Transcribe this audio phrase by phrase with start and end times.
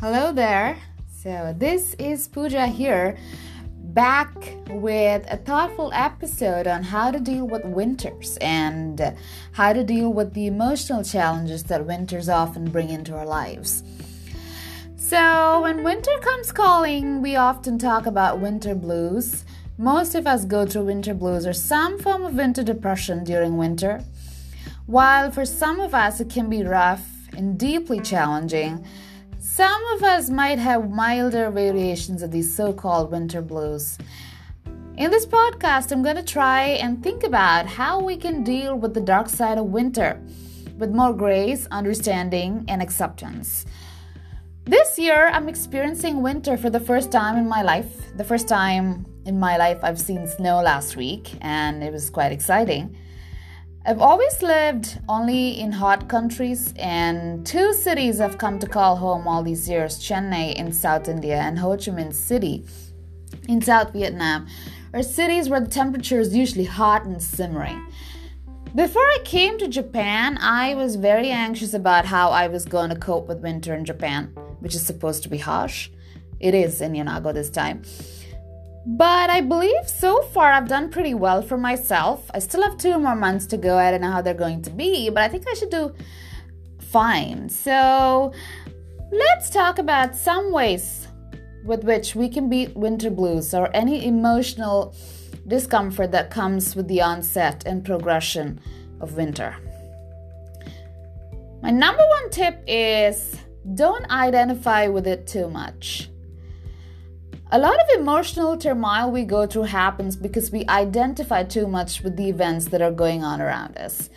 [0.00, 0.78] Hello there.
[1.22, 3.18] So, this is Pooja here,
[3.92, 4.34] back
[4.70, 9.14] with a thoughtful episode on how to deal with winters and
[9.52, 13.82] how to deal with the emotional challenges that winters often bring into our lives.
[14.96, 19.44] So, when winter comes calling, we often talk about winter blues.
[19.76, 24.02] Most of us go through winter blues or some form of winter depression during winter.
[24.86, 28.82] While for some of us it can be rough and deeply challenging,
[29.60, 33.98] some of us might have milder variations of these so called winter blues.
[34.96, 38.94] In this podcast, I'm going to try and think about how we can deal with
[38.94, 40.18] the dark side of winter
[40.78, 43.66] with more grace, understanding, and acceptance.
[44.64, 48.16] This year, I'm experiencing winter for the first time in my life.
[48.16, 52.32] The first time in my life I've seen snow last week, and it was quite
[52.32, 52.96] exciting.
[53.86, 59.26] I've always lived only in hot countries, and two cities I've come to call home
[59.26, 62.66] all these years Chennai in South India and Ho Chi Minh City
[63.48, 64.46] in South Vietnam
[64.92, 67.86] are cities where the temperature is usually hot and simmering.
[68.74, 72.96] Before I came to Japan, I was very anxious about how I was going to
[72.96, 74.26] cope with winter in Japan,
[74.58, 75.88] which is supposed to be harsh.
[76.38, 77.82] It is in Yonago this time.
[78.86, 82.30] But I believe so far I've done pretty well for myself.
[82.32, 83.76] I still have two more months to go.
[83.76, 85.94] I don't know how they're going to be, but I think I should do
[86.80, 87.48] fine.
[87.48, 88.32] So
[89.12, 91.08] let's talk about some ways
[91.64, 94.94] with which we can beat winter blues or any emotional
[95.46, 98.60] discomfort that comes with the onset and progression
[99.00, 99.54] of winter.
[101.62, 103.36] My number one tip is
[103.74, 106.08] don't identify with it too much.
[107.52, 112.16] A lot of emotional turmoil we go through happens because we identify too much with
[112.16, 114.08] the events that are going on around us.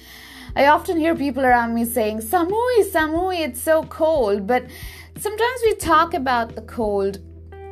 [0.56, 4.46] I often hear people around me saying, Samui, Samui, it's so cold.
[4.46, 4.68] But
[5.18, 7.22] sometimes we talk about the cold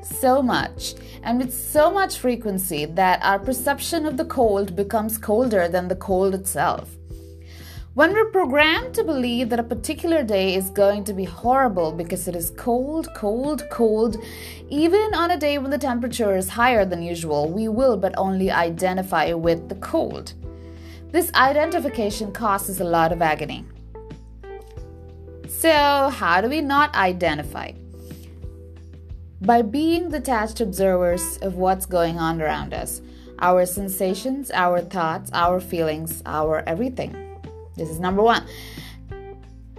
[0.02, 5.68] so much and with so much frequency that our perception of the cold becomes colder
[5.68, 6.97] than the cold itself.
[7.94, 12.25] When we're programmed to believe that a particular day is going to be horrible because
[12.29, 14.16] it is cold, cold, cold,
[14.69, 18.50] even on a day when the temperature is higher than usual, we will but only
[18.50, 20.35] identify with the cold.
[21.12, 23.66] This identification causes a lot of agony.
[25.50, 27.74] So, how do we not identify?
[29.41, 33.01] By being detached observers of what's going on around us,
[33.40, 37.31] our sensations, our thoughts, our feelings, our everything.
[37.76, 38.46] This is number one.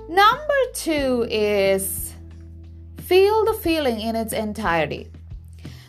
[0.08, 2.14] Number two is
[3.00, 5.10] feel the feeling in its entirety.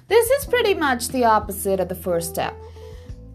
[0.08, 2.56] This is pretty much the opposite of the first step.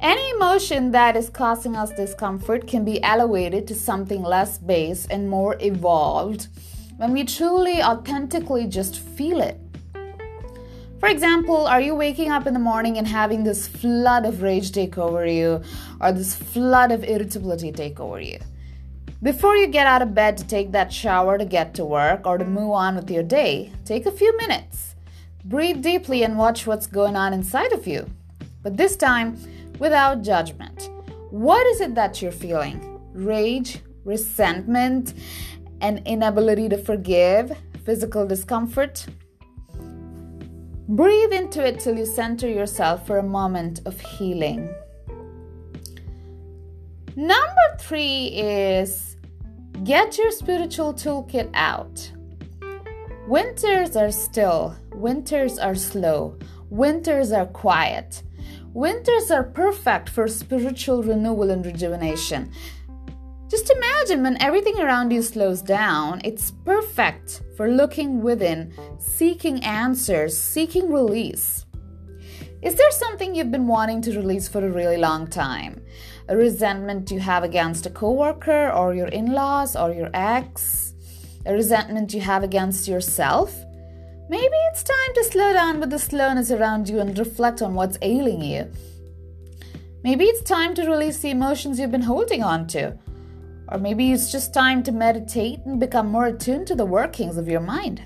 [0.01, 5.29] Any emotion that is causing us discomfort can be elevated to something less base and
[5.29, 6.49] more evolved
[6.99, 9.59] when we truly, authentically just feel it.
[11.01, 14.73] For example, are you waking up in the morning and having this flood of rage
[14.73, 15.63] take over you
[16.01, 18.39] or this flood of irritability take over you?
[19.21, 22.39] Before you get out of bed to take that shower to get to work or
[22.39, 24.95] to move on with your day, take a few minutes.
[25.45, 28.09] Breathe deeply and watch what's going on inside of you.
[28.63, 29.37] But this time,
[29.81, 30.89] without judgment.
[31.31, 33.01] What is it that you're feeling?
[33.13, 35.15] Rage, resentment,
[35.81, 39.05] an inability to forgive, physical discomfort?
[40.89, 44.73] Breathe into it till you center yourself for a moment of healing.
[47.17, 49.17] Number three is
[49.85, 52.11] Get your spiritual toolkit out.
[53.29, 56.37] Winters are still, winters are slow,
[56.69, 58.23] winters are quiet.
[58.75, 62.53] Winters are perfect for spiritual renewal and rejuvenation.
[63.49, 70.37] Just imagine when everything around you slows down, it's perfect for looking within, seeking answers,
[70.37, 71.65] seeking release.
[72.63, 75.81] Is there something you've been wanting to release for a really long time?
[76.31, 80.93] A resentment you have against a coworker or your in-laws or your ex?
[81.47, 83.55] A resentment you have against yourself?
[84.29, 87.97] Maybe it's time to slow down with the slowness around you and reflect on what's
[88.03, 88.71] ailing you.
[90.05, 92.99] Maybe it's time to release the emotions you've been holding on to.
[93.69, 97.49] Or maybe it's just time to meditate and become more attuned to the workings of
[97.49, 98.03] your mind.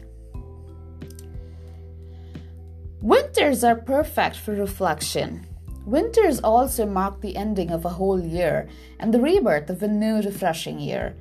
[3.00, 5.44] Winters are perfect for reflection.
[5.84, 8.68] Winters also mark the ending of a whole year
[9.00, 11.16] and the rebirth of a new, refreshing year.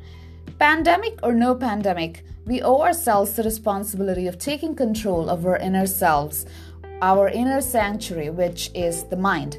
[0.60, 5.88] Pandemic or no pandemic, we owe ourselves the responsibility of taking control of our inner
[5.88, 6.46] selves,
[7.02, 9.58] our inner sanctuary, which is the mind.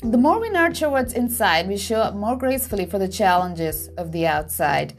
[0.00, 4.12] The more we nurture what's inside, we show up more gracefully for the challenges of
[4.12, 4.94] the outside.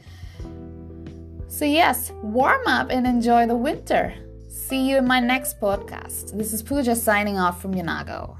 [1.48, 4.14] So, yes, warm up and enjoy the winter.
[4.48, 6.36] see you in my next podcast.
[6.36, 8.36] This is Pooja signing off from Yonago.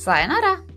[0.00, 0.69] Sayonara.